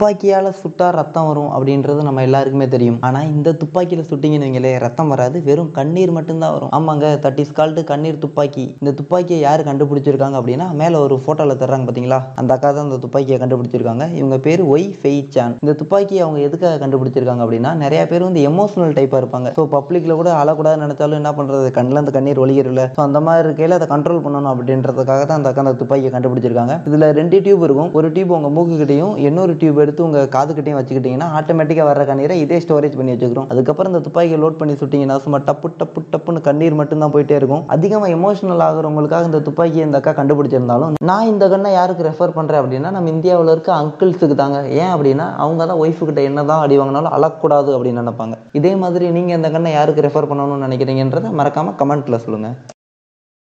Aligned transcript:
துப்பாக்கியால் 0.00 0.48
சுட்டா 0.62 0.86
ரத்தம் 0.96 1.26
வரும் 1.28 1.52
அப்படின்றது 1.56 2.00
நம்ம 2.06 2.22
எல்லாருக்குமே 2.26 2.64
தெரியும். 2.72 2.96
ஆனால் 3.08 3.28
இந்த 3.34 3.50
துப்பாக்கியில் 3.60 4.02
சுட்டிங்கன்னு 4.08 4.46
வைங்களே 4.46 4.72
ரத்தம் 4.82 5.12
வராது. 5.12 5.38
வெறும் 5.46 5.70
கண்ணீர் 5.78 6.12
மட்டும்தான் 6.16 6.52
வரும். 6.56 6.72
ஆமாங்க 6.78 7.10
தட் 7.24 7.40
இஸ் 7.42 7.54
கால்டு 7.58 7.82
கண்ணீர் 7.90 8.18
துப்பாக்கி. 8.24 8.64
இந்த 8.80 8.92
துப்பாக்கியை 8.98 9.38
யார் 9.44 9.62
கண்டுபிடிச்சிருக்காங்க 9.68 10.36
அப்படின்னா 10.40 10.66
மேலே 10.80 10.96
ஒரு 11.04 11.16
ஃபோட்டோவில் 11.22 11.60
தர்றாங்க 11.62 11.86
பார்த்தீங்களா 11.86 12.18
அந்த 12.42 12.50
அக்கா 12.56 12.72
தான் 12.78 12.86
இந்த 12.88 12.98
துப்பாக்கியை 13.04 13.38
கண்டுபிடிச்சிருக்காங்க. 13.44 14.04
இவங்க 14.18 14.38
பேர் 14.46 14.62
ஒய் 14.74 14.86
ஃபெய் 15.00 15.22
சான். 15.36 15.54
இந்த 15.64 15.74
துப்பாக்கியை 15.82 16.20
அவங்க 16.26 16.42
எதுக்காக 16.48 16.74
கண்டுபிடிச்சிருக்காங்க 16.82 17.44
அப்படின்னா 17.46 17.72
நிறைய 17.84 18.02
பேர் 18.12 18.26
வந்து 18.28 18.42
எமோஷனல் 18.50 18.94
டைப்பாக 18.98 19.22
இருப்பாங்க. 19.22 19.54
ஸோ 19.58 19.64
பப்ளிக்கில் 19.76 20.18
கூட 20.20 20.28
அழக்கூடாதுன்னு 20.42 20.86
நினைச்சாலும் 20.86 21.20
என்ன 21.22 21.32
பண்ணுறது 21.40 21.72
கண்ணில் 21.78 22.02
அந்த 22.02 22.14
கண்ணீர் 22.18 22.42
ஒழிகிறல 22.44 22.86
ஸோ 22.98 23.02
அந்த 23.06 23.24
மாதிரி 23.28 23.44
இருக்கையில் 23.46 23.78
அதை 23.78 23.88
கண்ட்ரோல் 23.94 24.22
பண்ணணும் 24.26 24.52
அப்படின்றதுக்காக 24.54 25.24
தான் 25.24 25.40
அந்த 25.40 25.54
அக்கா 25.54 25.66
அந்த 25.66 25.76
துப்பாக்கியை 25.80 26.12
கண்டுபிடிச்சிருக்காங்க. 26.18 26.76
இதில் 26.90 27.08
ரெண்டு 27.22 27.42
டியூப் 27.48 27.66
இருக்கும். 27.70 27.90
ஒரு 28.00 28.10
டியூப் 28.18 28.36
உங்கள் 28.40 28.56
மூக்குக்கிட்டையும் 28.58 29.16
இன்னொரு 29.26 29.56
டியூப் 29.64 29.84
எடுத்து 29.86 30.06
உங்கள் 30.08 30.30
காதுக்கிட்டையும் 30.36 30.80
வச்சுக்கிட்டிங்கன்னா 30.80 31.30
ஆட்டோமேட்டிக்காக 31.40 31.88
வர 31.90 32.04
கண்ணீரை 32.12 32.36
இதே 32.44 32.60
ஸ்டோரேஜ் 32.66 32.98
பண்ணி 33.00 33.12
வச்சுக்கிறோம். 33.14 33.48
அதுக்கப்புறம் 33.52 33.92
இந்த 33.92 34.02
துப்பாக்கியை 34.06 34.38
லோட் 34.44 34.60
பண்ணி 34.60 34.74
சுட்டிங்கன்னா 34.80 35.18
சும்மா 35.24 35.38
டப்பு 35.48 35.68
டப்பு 35.80 36.00
டப்புன்னு 36.12 36.46
கண்ணீர் 36.48 36.78
மட்டும்தான் 36.80 37.14
போயிட்டே 37.14 37.36
இருக்கும். 37.40 37.64
அதிகமாக 37.74 38.14
எமோஷனல் 38.18 38.64
ஆகிறவங்களுக்காக 38.68 39.30
இந்த 39.30 39.40
துப்பாக்கியை 39.48 39.84
இந்த 39.88 39.98
அக்கா 40.00 40.14
கண்டுபிடிச்சிருந்தாலும் 40.20 40.94
நான் 41.10 41.30
இந்த 41.32 41.44
கண்ணை 41.54 41.72
யாருக்கு 41.78 42.08
ரெஃபர் 42.08 42.36
பண்ணுறேன் 42.38 42.62
அப்படின்னா 42.62 42.92
நம்ம 42.96 43.12
இந்தியாவில் 43.16 43.52
இருக்க 43.54 43.72
அங்கிள்ஸுக்கு 43.80 44.38
தாங்க. 44.42 44.60
ஏன் 44.82 44.92
அப்படின்னா 44.94 45.28
அவங்க 45.44 45.66
தான் 45.72 45.82
ஒய்ஃபுக்கிட்ட 45.84 46.22
என்ன 46.30 46.46
தான் 46.52 46.62
அடி 46.66 46.78
வாங்கினாலும் 46.82 47.14
அழக்கூடாது 47.18 47.72
அப்படின்னு 47.76 48.02
நினைப்பாங்க. 48.04 48.36
இதே 48.60 48.74
மாதிரி 48.84 49.12
நீங்கள் 49.18 49.38
இந்த 49.40 49.50
கண்ணை 49.56 49.72
யாருக்கு 49.78 50.06
ரெஃபர் 50.08 50.30
பண்ணணும்னு 50.32 50.66
நினைக்கிறீங்கன்றதை 50.68 51.30
மறக்காமல் 51.42 51.78
கமெண்ட்டில் 51.82 52.24
சொல்லுங்கள் 52.26 52.56